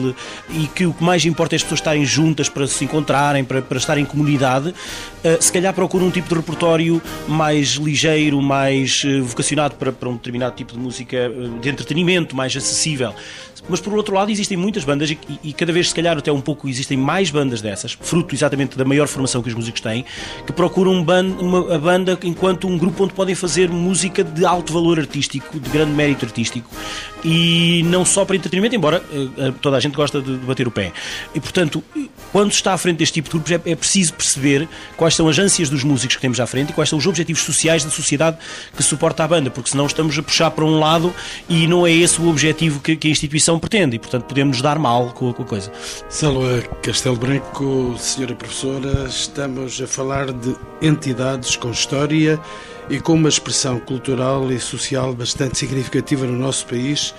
[0.51, 3.61] e que o que mais importa é as pessoas estarem juntas para se encontrarem, para,
[3.63, 4.75] para estarem em comunidade,
[5.23, 10.09] eh, se calhar procuram um tipo de repertório mais ligeiro, mais eh, vocacionado para, para
[10.09, 13.15] um determinado tipo de música eh, de entretenimento, mais acessível.
[13.69, 16.69] Mas por outro lado existem muitas bandas e, cada vez se calhar até um pouco
[16.69, 20.05] existem mais bandas dessas, fruto exatamente da maior formação que os músicos têm,
[20.47, 24.78] que procuram uma, a banda enquanto um grupo onde podem fazer música de alto valor
[24.99, 26.69] artístico, de grande mérito artístico
[27.25, 30.93] e não só para entretenimento, embora uh, toda a gente gosta de, bater o pé.
[31.35, 31.83] E portanto,
[32.33, 35.39] quando está à frente deste tipo de grupos é, é preciso perceber quais são as
[35.39, 38.39] ânsias dos músicos que temos à frente e quais são os objetivos sociais da sociedade
[38.77, 41.13] que suporta a banda, porque senão estamos a puxar para um lado
[41.49, 44.63] e não é esse o objetivo que, que a instituição pretende e portanto podemos nos
[44.63, 45.73] dar mal com, com a coisa.
[46.09, 52.39] Salva Castelo Branco, senhora professora, estamos a falar de entidades com história
[52.91, 57.15] e com uma expressão cultural e social bastante significativa no nosso país,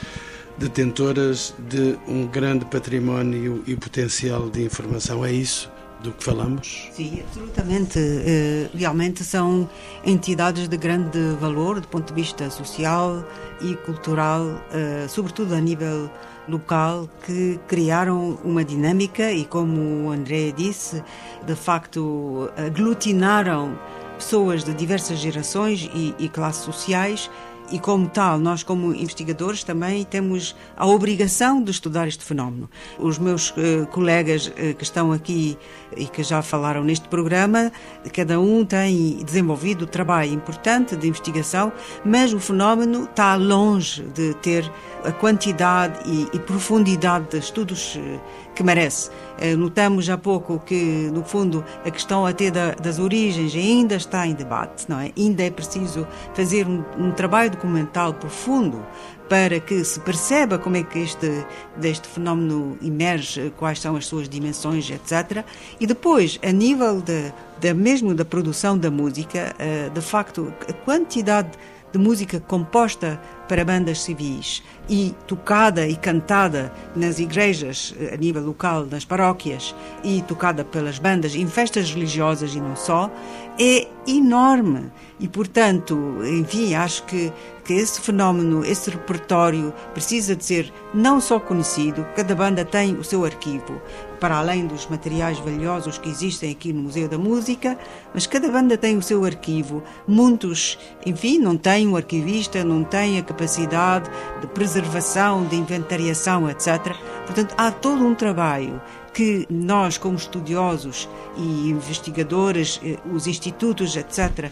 [0.58, 5.24] detentoras de um grande património e potencial de informação.
[5.24, 5.72] É isso?
[6.02, 6.88] do que falamos?
[6.94, 8.00] Sim, absolutamente.
[8.00, 9.70] Eh, realmente são
[10.06, 13.22] entidades de grande valor do ponto de vista social
[13.62, 16.10] e cultural, eh, sobretudo a nível
[16.48, 21.04] local, que criaram uma dinâmica e, como o André disse,
[21.46, 23.78] de facto aglutinaram
[24.20, 27.30] pessoas de diversas gerações e, e classes sociais
[27.72, 32.70] e, como tal, nós, como investigadores, também temos a obrigação de estudar este fenómeno.
[32.98, 35.58] Os meus uh, colegas uh, que estão aqui
[35.96, 37.72] e que já falaram neste programa,
[38.14, 41.72] cada um tem desenvolvido trabalho importante de investigação,
[42.04, 44.70] mas o fenómeno está longe de ter
[45.04, 48.20] a quantidade e, e profundidade de estudos uh,
[48.60, 49.10] que merece.
[49.58, 54.34] Notamos há pouco que, no fundo, a questão até da, das origens ainda está em
[54.34, 55.14] debate, não é?
[55.18, 58.86] Ainda é preciso fazer um, um trabalho documental profundo
[59.30, 61.46] para que se perceba como é que este,
[61.78, 65.46] deste fenómeno emerge, quais são as suas dimensões, etc.
[65.80, 71.52] E depois, a nível de mesmo da produção da música, eh, de facto, a quantidade
[71.92, 78.44] de música composta para bandas civis e tocada e cantada nas igrejas eh, a nível
[78.44, 83.12] local, nas paróquias e tocada pelas bandas em festas religiosas e não só,
[83.60, 84.92] é enorme.
[85.20, 87.32] E, portanto, enfim, acho que,
[87.66, 93.04] que esse fenómeno, esse repertório precisa de ser não só conhecido, cada banda tem o
[93.04, 93.82] seu arquivo,
[94.20, 97.78] para além dos materiais valiosos que existem aqui no Museu da Música,
[98.14, 99.82] mas cada banda tem o seu arquivo.
[100.08, 104.10] Muitos, enfim, não têm um arquivista, não têm a capacidade
[104.42, 106.96] de preservação, de inventariação, etc.
[107.26, 108.82] Portanto, há todo um trabalho
[109.14, 114.52] que nós, como estudiosos e investigadores, eh, os institutos, etc.,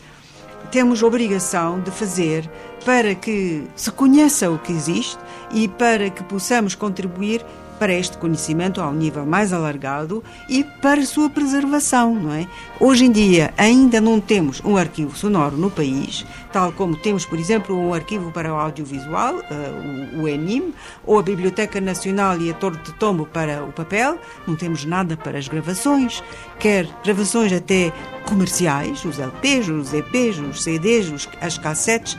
[0.71, 2.49] temos obrigação de fazer
[2.83, 5.17] para que se conheça o que existe
[5.53, 7.45] e para que possamos contribuir
[7.77, 12.47] para este conhecimento ao nível mais alargado e para a sua preservação, não é?
[12.79, 17.39] Hoje em dia ainda não temos um arquivo sonoro no país, tal como temos, por
[17.39, 20.73] exemplo, um arquivo para o audiovisual, uh, o, ENIM,
[21.05, 25.15] ou a Biblioteca Nacional e a Torre de Tombo para o papel, não temos nada
[25.15, 26.23] para as gravações,
[26.59, 27.91] quer gravações até
[28.25, 32.17] comerciais, os LPs, os EPs, os CDs, as cassetes,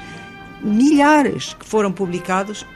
[0.63, 2.67] milhares que foram publicados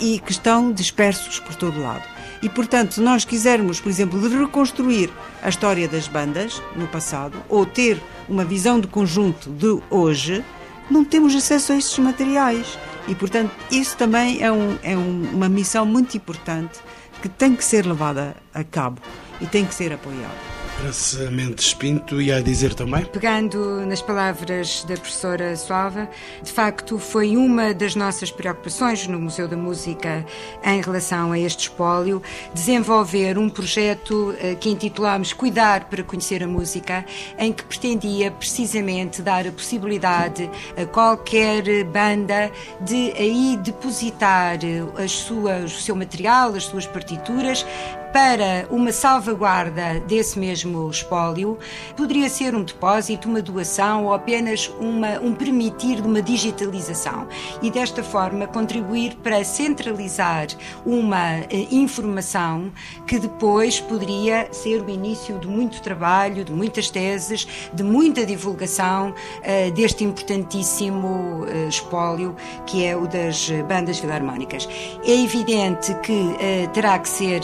[0.00, 2.02] e que estão dispersos por todo lado.
[2.42, 5.10] E, portanto, se nós quisermos, por exemplo, reconstruir
[5.42, 10.44] a história das bandas no passado, ou ter uma visão de conjunto de hoje,
[10.90, 12.78] não temos acesso a estes materiais.
[13.08, 16.78] E, portanto, isso também é, um, é um, uma missão muito importante
[17.20, 19.00] que tem que ser levada a cabo
[19.40, 20.57] e tem que ser apoiada.
[20.78, 23.04] Para Mendes Pinto e a dizer também?
[23.06, 26.08] Pegando nas palavras da professora Suava,
[26.40, 30.24] de facto foi uma das nossas preocupações no Museu da Música
[30.64, 32.22] em relação a este espólio,
[32.54, 37.04] desenvolver um projeto eh, que intitulámos Cuidar para Conhecer a Música,
[37.36, 40.48] em que pretendia precisamente dar a possibilidade
[40.80, 44.58] a qualquer banda de aí depositar
[44.96, 47.66] as suas, o seu material, as suas partituras,
[48.12, 51.58] para uma salvaguarda desse mesmo espólio.
[51.96, 57.28] Poderia ser um depósito, uma doação ou apenas uma, um permitir de uma digitalização
[57.62, 60.48] e desta forma contribuir para centralizar
[60.84, 62.72] uma eh, informação
[63.06, 69.14] que depois poderia ser o início de muito trabalho, de muitas teses, de muita divulgação
[69.42, 72.34] eh, deste importantíssimo eh, espólio
[72.66, 74.68] que é o das bandas filarmónicas.
[75.04, 76.36] É evidente que
[76.72, 77.40] terá que ser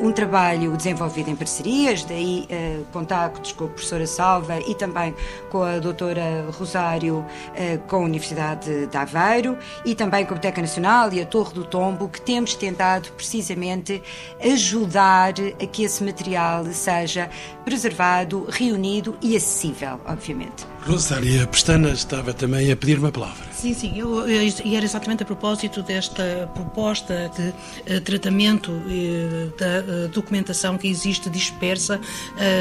[0.00, 2.46] um trabalho desenvolvido em parcerias, daí
[2.92, 5.14] contactos com a professora Salva e também
[5.50, 7.24] com a doutora Rosário,
[7.86, 11.64] com a Universidade de Aveiro e também com a Biblioteca Nacional e a Torre do
[11.64, 14.02] Tombo, que temos tentado precisamente
[14.42, 17.30] ajudar a que esse material seja
[17.64, 20.71] preservado, reunido e acessível, obviamente.
[20.84, 23.52] Rosária Pestana estava também a pedir uma palavra.
[23.52, 30.06] Sim, sim, eu, e era exatamente a propósito desta proposta de uh, tratamento uh, da
[30.06, 32.00] uh, documentação que existe dispersa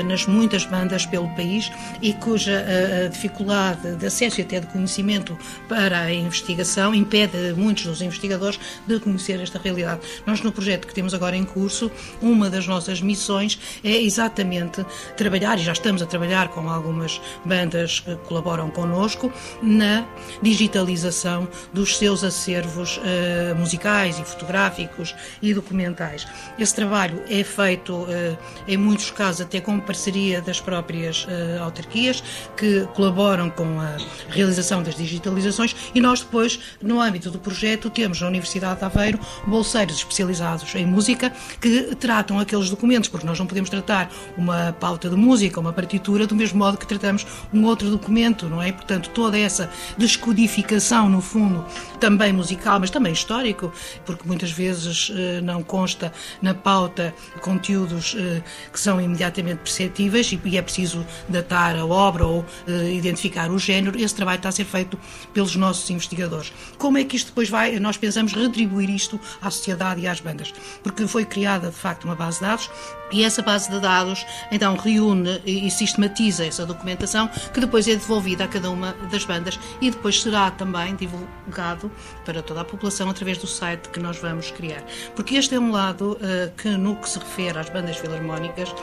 [0.05, 2.63] nas muitas bandas pelo país e cuja
[3.11, 8.99] dificuldade de acesso e até de conhecimento para a investigação impede muitos dos investigadores de
[8.99, 10.01] conhecer esta realidade.
[10.25, 11.89] Nós, no projeto que temos agora em curso,
[12.21, 14.85] uma das nossas missões é exatamente
[15.17, 20.05] trabalhar, e já estamos a trabalhar com algumas bandas colaboram connosco, na
[20.41, 26.27] digitalização dos seus acervos uh, musicais e fotográficos e documentais.
[26.57, 32.23] Esse trabalho é feito, uh, em muitos casos, até com parceria das próprias uh, autarquias,
[32.57, 33.97] que colaboram com a
[34.29, 39.19] realização das digitalizações, e nós depois, no âmbito do projeto, temos na Universidade de Aveiro
[39.45, 45.09] bolseiros especializados em música que tratam aqueles documentos, porque nós não podemos tratar uma pauta
[45.09, 48.00] de música, uma partitura, do mesmo modo que tratamos um outro documento,
[48.49, 48.71] não é?
[48.71, 51.65] Portanto, toda essa descodificação no fundo,
[51.99, 53.71] também musical, mas também histórico,
[54.05, 56.11] porque muitas vezes eh, não consta
[56.41, 62.45] na pauta conteúdos eh, que são imediatamente perceptíveis e é preciso datar a obra ou
[62.67, 63.99] eh, identificar o género.
[63.99, 64.97] Esse trabalho está a ser feito
[65.33, 66.51] pelos nossos investigadores.
[66.77, 70.53] Como é que isto depois vai, nós pensamos retribuir isto à sociedade e às bandas?
[70.81, 72.69] Porque foi criada, de facto, uma base de dados
[73.11, 78.45] e essa base de dados então reúne e sistematiza essa documentação que depois é devolvida
[78.45, 81.91] a cada uma das bandas e depois será também divulgado
[82.25, 84.83] para toda a população através do site que nós vamos criar.
[85.15, 88.73] Porque este é um lado uh, que, no que se refere às bandas filarmónicas,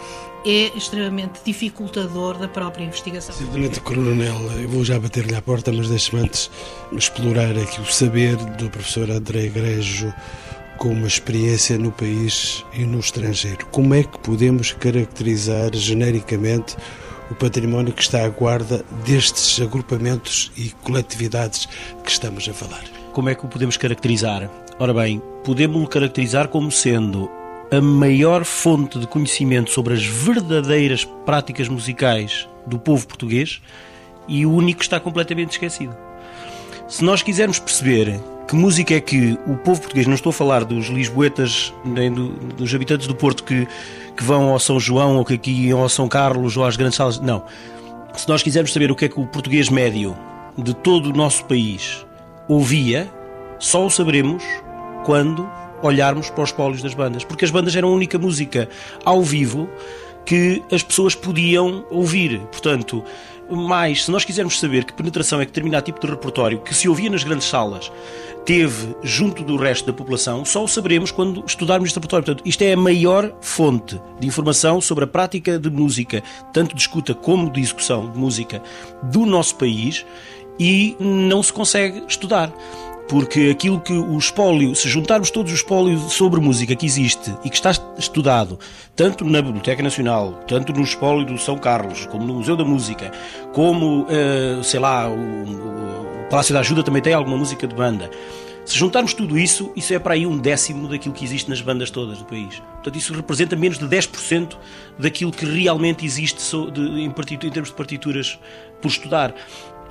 [0.45, 3.35] é extremamente dificultador da própria investigação.
[3.35, 6.51] Simplesmente, Coronel, eu vou já bater-lhe à porta, mas deixe-me antes
[6.93, 10.13] explorar aqui o saber do professor André Igrejo
[10.79, 13.67] com uma experiência no país e no estrangeiro.
[13.67, 16.77] Como é que podemos caracterizar genericamente
[17.31, 21.67] o património que está à guarda destes agrupamentos e coletividades
[22.05, 22.85] que estamos a falar?
[23.13, 24.49] Como é que o podemos caracterizar?
[24.79, 27.29] Ora bem, podemos-lo caracterizar como sendo
[27.71, 33.61] a maior fonte de conhecimento sobre as verdadeiras práticas musicais do povo português
[34.29, 35.95] e o único que está completamente esquecido.
[36.87, 40.65] Se nós quisermos perceber que música é que o povo português, não estou a falar
[40.65, 43.69] dos lisboetas nem do, dos habitantes do Porto que,
[44.17, 46.97] que vão ao São João ou que aqui iam ao São Carlos ou às grandes
[46.97, 47.45] salas, não.
[48.17, 50.17] Se nós quisermos saber o que é que o português médio
[50.57, 52.07] de todo o nosso país
[52.49, 53.07] ouvia,
[53.59, 54.43] só o saberemos
[55.05, 55.47] quando
[55.83, 58.67] olharmos para os pólios das bandas, porque as bandas eram a única música
[59.05, 59.69] ao vivo
[60.25, 62.41] que as pessoas podiam ouvir.
[62.51, 63.05] Portanto,
[63.57, 66.89] mais, se nós quisermos saber que penetração é que determinado tipo de repertório que se
[66.89, 67.91] ouvia nas grandes salas
[68.45, 72.25] teve junto do resto da população, só o saberemos quando estudarmos este repertório.
[72.25, 76.81] Portanto, isto é a maior fonte de informação sobre a prática de música, tanto de
[76.81, 78.63] escuta como de execução de música
[79.03, 80.07] do nosso país
[80.59, 82.53] e não se consegue estudar
[83.09, 87.49] porque aquilo que o espólio, se juntarmos todos os espólios sobre música que existe e
[87.49, 88.59] que está estudado,
[88.95, 93.11] tanto na Biblioteca Nacional, tanto no espólio do São Carlos, como no Museu da Música,
[93.53, 98.11] como, uh, sei lá, o, o Palácio da Ajuda também tem alguma música de banda.
[98.69, 101.91] Se juntarmos tudo isso, isso é para aí um décimo daquilo que existe nas bandas
[101.91, 102.63] todas do país.
[102.75, 104.59] Portanto, isso representa menos de 10%
[104.99, 106.39] daquilo que realmente existe
[106.77, 108.39] em, em termos de partituras
[108.83, 109.35] por estudar.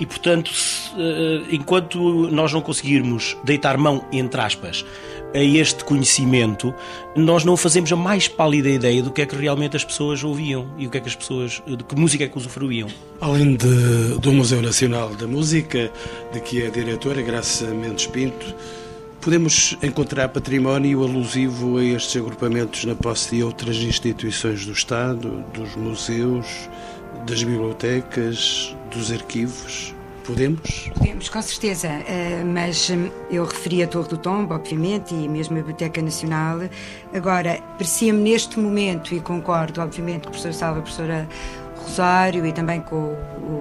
[0.00, 0.50] E, portanto,
[0.96, 4.84] eh, enquanto nós não conseguirmos deitar mão, entre aspas,
[5.34, 6.74] a este conhecimento,
[7.16, 10.68] nós não fazemos a mais pálida ideia do que é que realmente as pessoas ouviam
[10.78, 12.88] e o que é que as pessoas, de que música é que usufruíam.
[13.20, 15.90] Além de, do Museu Nacional da Música,
[16.32, 18.54] de que é diretora, Graça Mendes Pinto,
[19.20, 25.74] podemos encontrar património alusivo a estes agrupamentos na posse de outras instituições do Estado, dos
[25.76, 26.46] museus,
[27.26, 29.94] das bibliotecas, dos arquivos?
[30.24, 30.90] Podemos?
[30.94, 31.88] Podemos, com certeza.
[31.88, 36.58] Uh, mas um, eu referi a Torre do Tombo, obviamente, e mesmo a Biblioteca Nacional.
[37.14, 41.28] Agora, parecia-me neste momento, e concordo, obviamente, com o professor Salva, a professora
[41.78, 43.16] Rosário e também com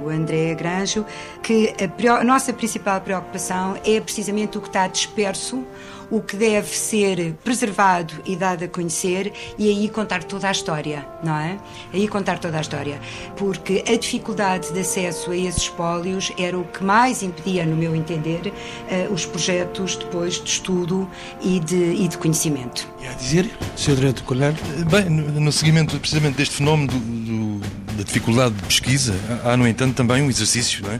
[0.06, 1.06] o André Granjo,
[1.42, 1.74] que
[2.10, 5.64] a nossa principal preocupação é precisamente o que está disperso
[6.10, 11.06] o que deve ser preservado e dado a conhecer e aí contar toda a história,
[11.24, 11.58] não é?
[11.94, 13.00] Aí contar toda a história.
[13.36, 17.96] Porque a dificuldade de acesso a esses espólios era o que mais impedia, no meu
[17.96, 21.10] entender, uh, os projetos depois de estudo
[21.42, 22.88] e de, e de conhecimento.
[23.02, 23.96] E a dizer, Sr.
[23.96, 24.54] Diretor Colher?
[24.90, 27.68] Bem, no, no seguimento precisamente deste fenómeno do, do,
[27.98, 31.00] da dificuldade de pesquisa, há, no entanto, também um exercício, não é?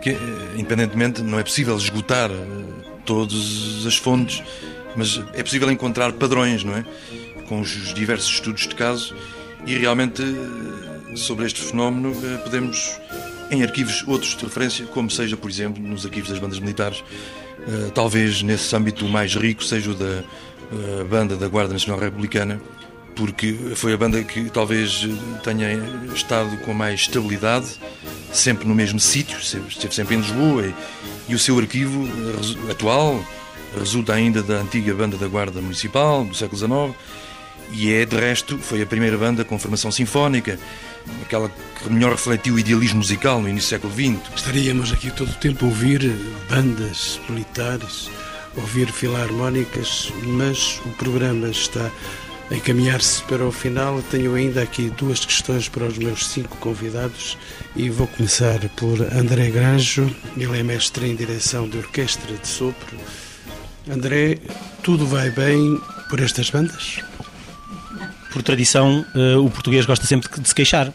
[0.00, 0.16] Que, eh,
[0.56, 4.42] independentemente, não é possível esgotar eh, todas as fontes,
[4.96, 6.84] mas é possível encontrar padrões, não é?
[7.46, 9.14] Com os diversos estudos de caso
[9.66, 12.98] e realmente eh, sobre este fenómeno podemos,
[13.50, 17.02] em arquivos outros de referência, como seja, por exemplo, nos arquivos das bandas militares,
[17.94, 20.22] talvez nesse âmbito mais rico seja o da
[21.10, 22.60] banda da Guarda Nacional Republicana,
[23.18, 25.06] porque foi a banda que talvez
[25.42, 25.72] tenha
[26.14, 27.66] estado com mais estabilidade,
[28.32, 30.74] sempre no mesmo sítio, esteve sempre em Lisboa e,
[31.28, 33.20] e o seu arquivo eh, atual
[33.76, 36.96] resulta ainda da antiga banda da Guarda Municipal, do século XIX,
[37.72, 40.58] e é, de resto, foi a primeira banda com formação sinfónica,
[41.22, 44.34] aquela que melhor refletiu o idealismo musical no início do século XX.
[44.36, 46.00] Estaríamos aqui todo o tempo a ouvir
[46.48, 48.08] bandas militares,
[48.56, 51.90] ouvir filarmónicas, mas o programa está
[52.50, 54.02] encaminhar-se para o final.
[54.10, 57.36] Tenho ainda aqui duas questões para os meus cinco convidados
[57.76, 60.10] e vou começar por André Granjo.
[60.36, 62.96] Ele é mestre em direção de orquestra de sopro.
[63.90, 64.38] André,
[64.82, 67.00] tudo vai bem por estas bandas?
[68.32, 70.92] Por tradição, eh, o português gosta sempre de se queixar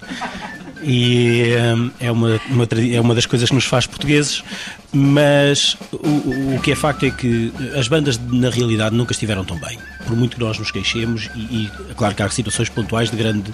[0.84, 1.54] e
[2.00, 4.44] é, uma, uma, é uma das coisas que nos faz portugueses,
[4.92, 9.58] mas o, o que é facto é que as bandas na realidade nunca estiveram tão
[9.58, 13.10] bem, por muito que nós nos queixemos e, e é claro que há situações pontuais
[13.10, 13.54] de, grande,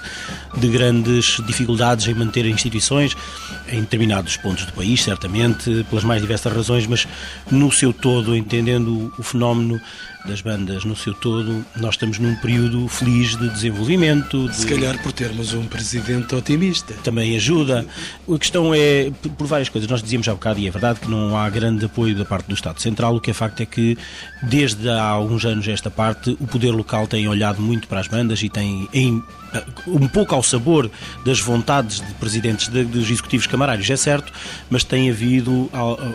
[0.57, 3.15] de grandes dificuldades em manter instituições
[3.67, 7.07] em determinados pontos do país, certamente, pelas mais diversas razões, mas
[7.51, 9.79] no seu todo, entendendo o fenómeno
[10.25, 14.47] das bandas no seu todo, nós estamos num período feliz de desenvolvimento.
[14.47, 14.55] De...
[14.55, 16.93] Se calhar por termos um presidente otimista.
[17.03, 17.85] Também ajuda.
[18.31, 21.37] A questão é, por várias coisas, nós dizíamos há bocado, e é verdade que não
[21.37, 23.97] há grande apoio da parte do Estado Central, o que é facto é que,
[24.43, 28.41] desde há alguns anos esta parte, o poder local tem olhado muito para as bandas
[28.43, 29.23] e tem, em,
[29.87, 30.89] um pouco ao sabor
[31.25, 34.31] das vontades de presidentes de, dos executivos camarários, é certo,
[34.69, 35.69] mas tem havido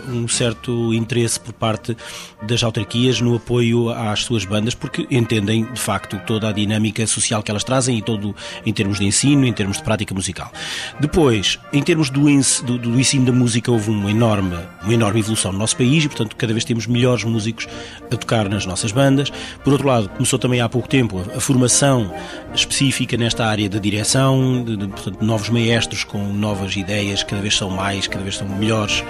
[0.09, 1.97] um certo interesse por parte
[2.43, 7.43] das autarquias no apoio às suas bandas, porque entendem de facto toda a dinâmica social
[7.43, 10.53] que elas trazem e todo em termos de ensino, em termos de prática musical.
[11.01, 12.25] Depois, em termos do,
[12.65, 16.09] do, do ensino da música, houve uma enorme, uma enorme evolução no nosso país e,
[16.09, 17.67] portanto, cada vez temos melhores músicos
[18.11, 19.31] a tocar nas nossas bandas.
[19.63, 22.13] Por outro lado, começou também há pouco tempo a, a formação
[22.55, 27.57] específica nesta área de direção, de, de, portanto, novos maestros com novas ideias, cada vez
[27.57, 29.03] são mais, cada vez são melhores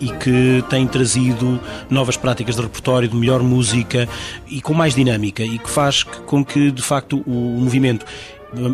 [0.00, 4.08] e que têm trazido novas práticas de repertório, de melhor música
[4.48, 8.06] e com mais dinâmica e que faz com que, de facto, o movimento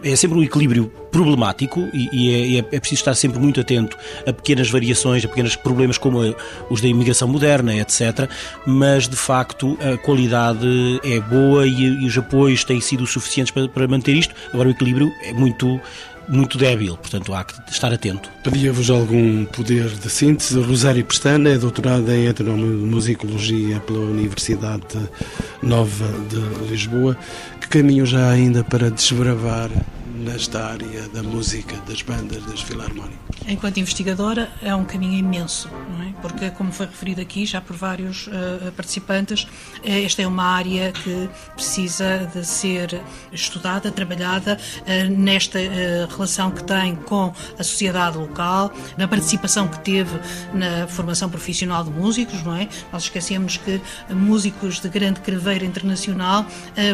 [0.03, 3.97] é sempre um equilíbrio problemático e, é, é, preciso estar sempre muito atento
[4.27, 6.19] a pequenas variações, a pequenos problemas como
[6.71, 8.29] os da imigração moderna, etc.
[8.67, 10.67] Mas de facto a qualidade
[11.05, 14.35] é boa e, e os apoios têm sido suficientes para, para manter isto.
[14.53, 15.81] Agora o equilíbrio é muito
[16.29, 18.29] muito débil, portanto há que estar atento.
[18.43, 20.59] Pedia-vos algum poder de síntese.
[20.61, 24.99] Rosário Pestana é doutorada em etnomusicologia pela Universidade
[25.63, 27.17] Nova de Lisboa.
[27.69, 29.71] Caminho já ainda para desbravar
[30.17, 33.27] nesta área da música, das bandas, das filarmónicas?
[33.49, 36.13] Enquanto investigadora, é um caminho imenso, é?
[36.21, 39.49] porque, como foi referido aqui já por vários uh, participantes, uh,
[39.85, 43.01] esta é uma área que precisa de ser
[43.33, 45.61] estudada, trabalhada uh, nesta
[46.11, 50.19] relação que tem com a sociedade local, na participação que teve
[50.53, 52.69] na formação profissional de músicos, não é?
[52.93, 56.47] Nós esquecemos que músicos de grande craveira internacional,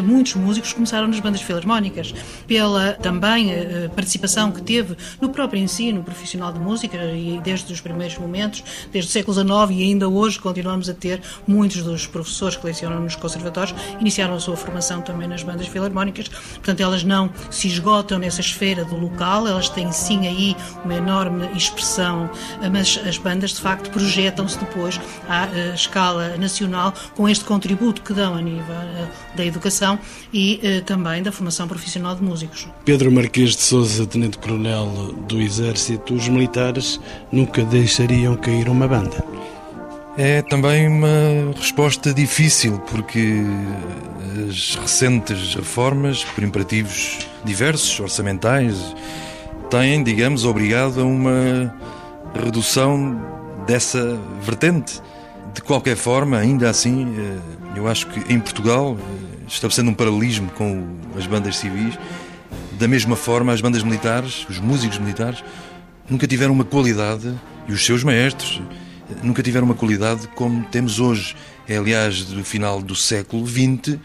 [0.03, 2.13] muitos músicos começaram nas bandas filarmónicas,
[2.47, 3.53] pela também
[3.95, 9.09] participação que teve no próprio ensino profissional de Música e desde os primeiros momentos, desde
[9.09, 13.15] o século XIX e ainda hoje continuamos a ter muitos dos professores que lecionam nos
[13.15, 18.41] conservatórios iniciaram a sua formação também nas bandas filarmónicas, portanto elas não se esgotam nessa
[18.41, 22.29] esfera do local, elas têm sim aí uma enorme expressão,
[22.71, 28.13] mas as bandas de facto projetam-se depois à eh, escala nacional com este contributo que
[28.13, 29.99] dão a nível eh, da educação
[30.31, 32.67] e eh, também da formação profissional de músicos.
[32.85, 39.21] Pedro Pedro Marquês de Souza, tenente-coronel do Exército, os militares nunca deixariam cair uma banda.
[40.17, 43.41] É também uma resposta difícil, porque
[44.49, 48.95] as recentes reformas, por imperativos diversos, orçamentais,
[49.69, 51.75] têm, digamos, obrigado a uma
[52.41, 53.21] redução
[53.67, 55.01] dessa vertente.
[55.53, 57.37] De qualquer forma, ainda assim, eh,
[57.75, 60.85] eu acho que em Portugal, eh, estabelecendo um paralelismo com
[61.17, 61.99] as bandas civis,
[62.77, 65.43] da mesma forma, as bandas militares, os músicos militares,
[66.09, 67.33] nunca tiveram uma qualidade,
[67.67, 68.61] e os seus maestros,
[69.21, 71.35] nunca tiveram uma qualidade como temos hoje.
[71.67, 73.97] É, aliás, do final do século XX,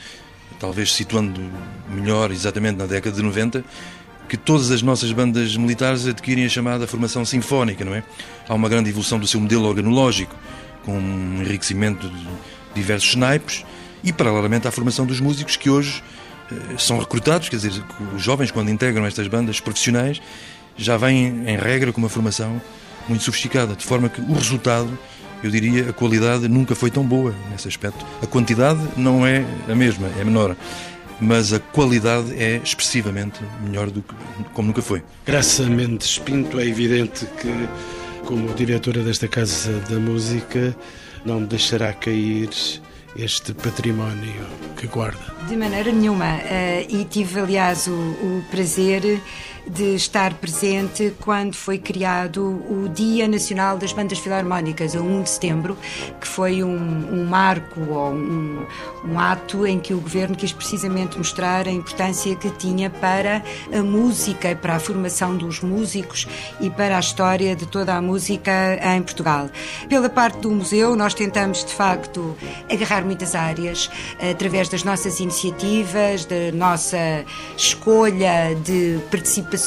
[0.60, 1.40] talvez situando
[1.90, 3.64] melhor exatamente na década de 90,
[4.28, 8.04] que todas as nossas bandas militares adquirem a chamada formação sinfónica, não é?
[8.48, 10.36] Há uma grande evolução do seu modelo organológico,
[10.84, 12.26] com um enriquecimento de
[12.74, 13.64] diversos naipes
[14.04, 16.02] e, paralelamente, à formação dos músicos que hoje
[16.78, 17.82] são recrutados, quer dizer,
[18.14, 20.20] os jovens, quando integram estas bandas profissionais,
[20.76, 22.60] já vêm, em regra, com uma formação
[23.08, 24.96] muito sofisticada, de forma que o resultado,
[25.42, 28.04] eu diria, a qualidade nunca foi tão boa nesse aspecto.
[28.22, 30.56] A quantidade não é a mesma, é menor
[31.20, 34.14] mas a qualidade é expressivamente melhor do que
[34.52, 35.02] como nunca foi.
[35.26, 37.68] Graça Mendes Pinto, é evidente que,
[38.24, 40.76] como diretora desta Casa da Música,
[41.24, 42.50] não deixará cair
[43.16, 44.46] este património
[44.76, 45.34] que guarda?
[45.48, 46.36] De maneira nenhuma.
[46.36, 49.20] Uh, e tive, aliás, o, o prazer
[49.68, 55.30] de estar presente quando foi criado o Dia Nacional das Bandas Filarmónicas, a 1 de
[55.30, 55.76] setembro,
[56.20, 58.66] que foi um, um marco ou um,
[59.04, 63.42] um, ato em que o governo quis precisamente mostrar a importância que tinha para
[63.72, 66.26] a música, para a formação dos músicos
[66.60, 69.50] e para a história de toda a música em Portugal.
[69.88, 72.36] Pela parte do museu, nós tentamos de facto
[72.70, 77.24] agarrar muitas áreas através das nossas iniciativas, da nossa
[77.56, 79.57] escolha de participação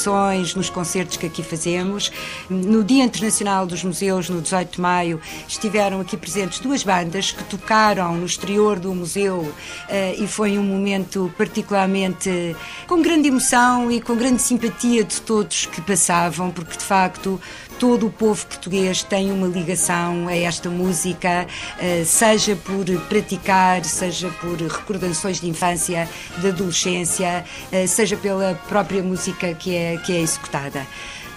[0.56, 2.10] nos concertos que aqui fazemos.
[2.48, 7.44] No Dia Internacional dos Museus, no 18 de maio, estiveram aqui presentes duas bandas que
[7.44, 9.52] tocaram no exterior do museu
[9.88, 15.66] eh, e foi um momento particularmente com grande emoção e com grande simpatia de todos
[15.66, 17.40] que passavam, porque de facto
[17.82, 21.48] todo o povo português tem uma ligação a esta música,
[21.80, 26.08] eh, seja por praticar, seja por recordações de infância,
[26.38, 30.86] de adolescência, eh, seja pela própria música que é, que é executada.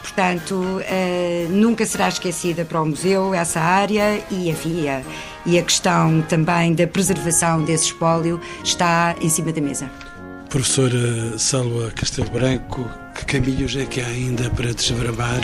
[0.04, 5.02] Portanto, uh, nunca será esquecida para o museu essa área e, a,
[5.48, 10.05] e a questão também da preservação desse espólio está em cima da mesa.
[10.56, 15.42] Professora Salva Castelo Branco, que caminhos é que há ainda para desbramar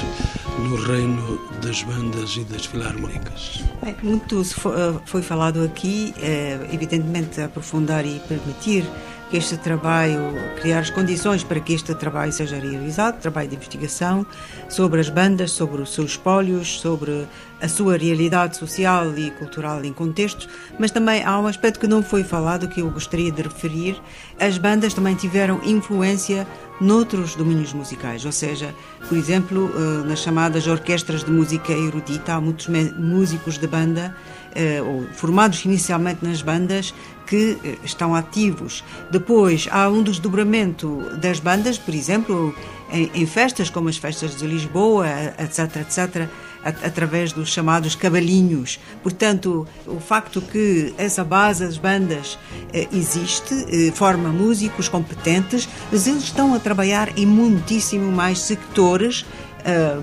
[0.57, 3.61] no reino das bandas e das filarmónicas?
[3.83, 8.85] Bem, muito eh, foi falado aqui, é, evidentemente aprofundar e permitir
[9.29, 14.25] que este trabalho, criar as condições para que este trabalho seja realizado, trabalho de investigação
[14.69, 17.27] sobre as bandas, sobre os seus espólios, sobre
[17.61, 20.49] a sua realidade social e cultural em contextos,
[20.79, 24.01] mas também há um aspecto que não foi falado que eu gostaria de referir.
[24.39, 26.47] As bandas também tiveram influência
[26.81, 28.73] noutros domínios musicais, ou seja,
[29.07, 34.15] por exemplo, eh, nas chamadas orquestras de música erudita, há muitos músicos de banda,
[34.55, 36.91] eh, ou formados inicialmente nas bandas,
[37.27, 38.83] que eh, estão ativos.
[39.11, 42.53] Depois há um desdobramento das bandas, por exemplo,
[42.91, 45.07] em, em festas como as festas de Lisboa,
[45.37, 46.27] etc, etc,
[46.63, 48.79] através dos chamados cabalinhos.
[49.01, 52.37] Portanto, o facto que essa base das bandas
[52.73, 59.25] eh, existe, eh, forma músicos competentes, mas eles estão a trabalhar em muitíssimo mais sectores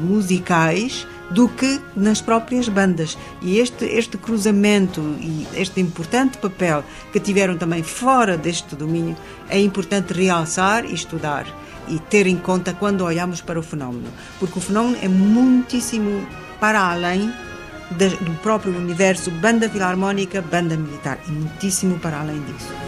[0.01, 3.19] musicais do que nas próprias bandas.
[3.43, 9.17] E este, este cruzamento e este importante papel que tiveram também fora deste domínio
[9.49, 11.47] é importante realçar e estudar
[11.89, 16.27] e ter em conta quando olhamos para o fenómeno, porque o fenómeno é muitíssimo
[16.61, 17.33] para além
[17.91, 22.88] do próprio universo banda filarmónica, banda militar, e muitíssimo para além disso.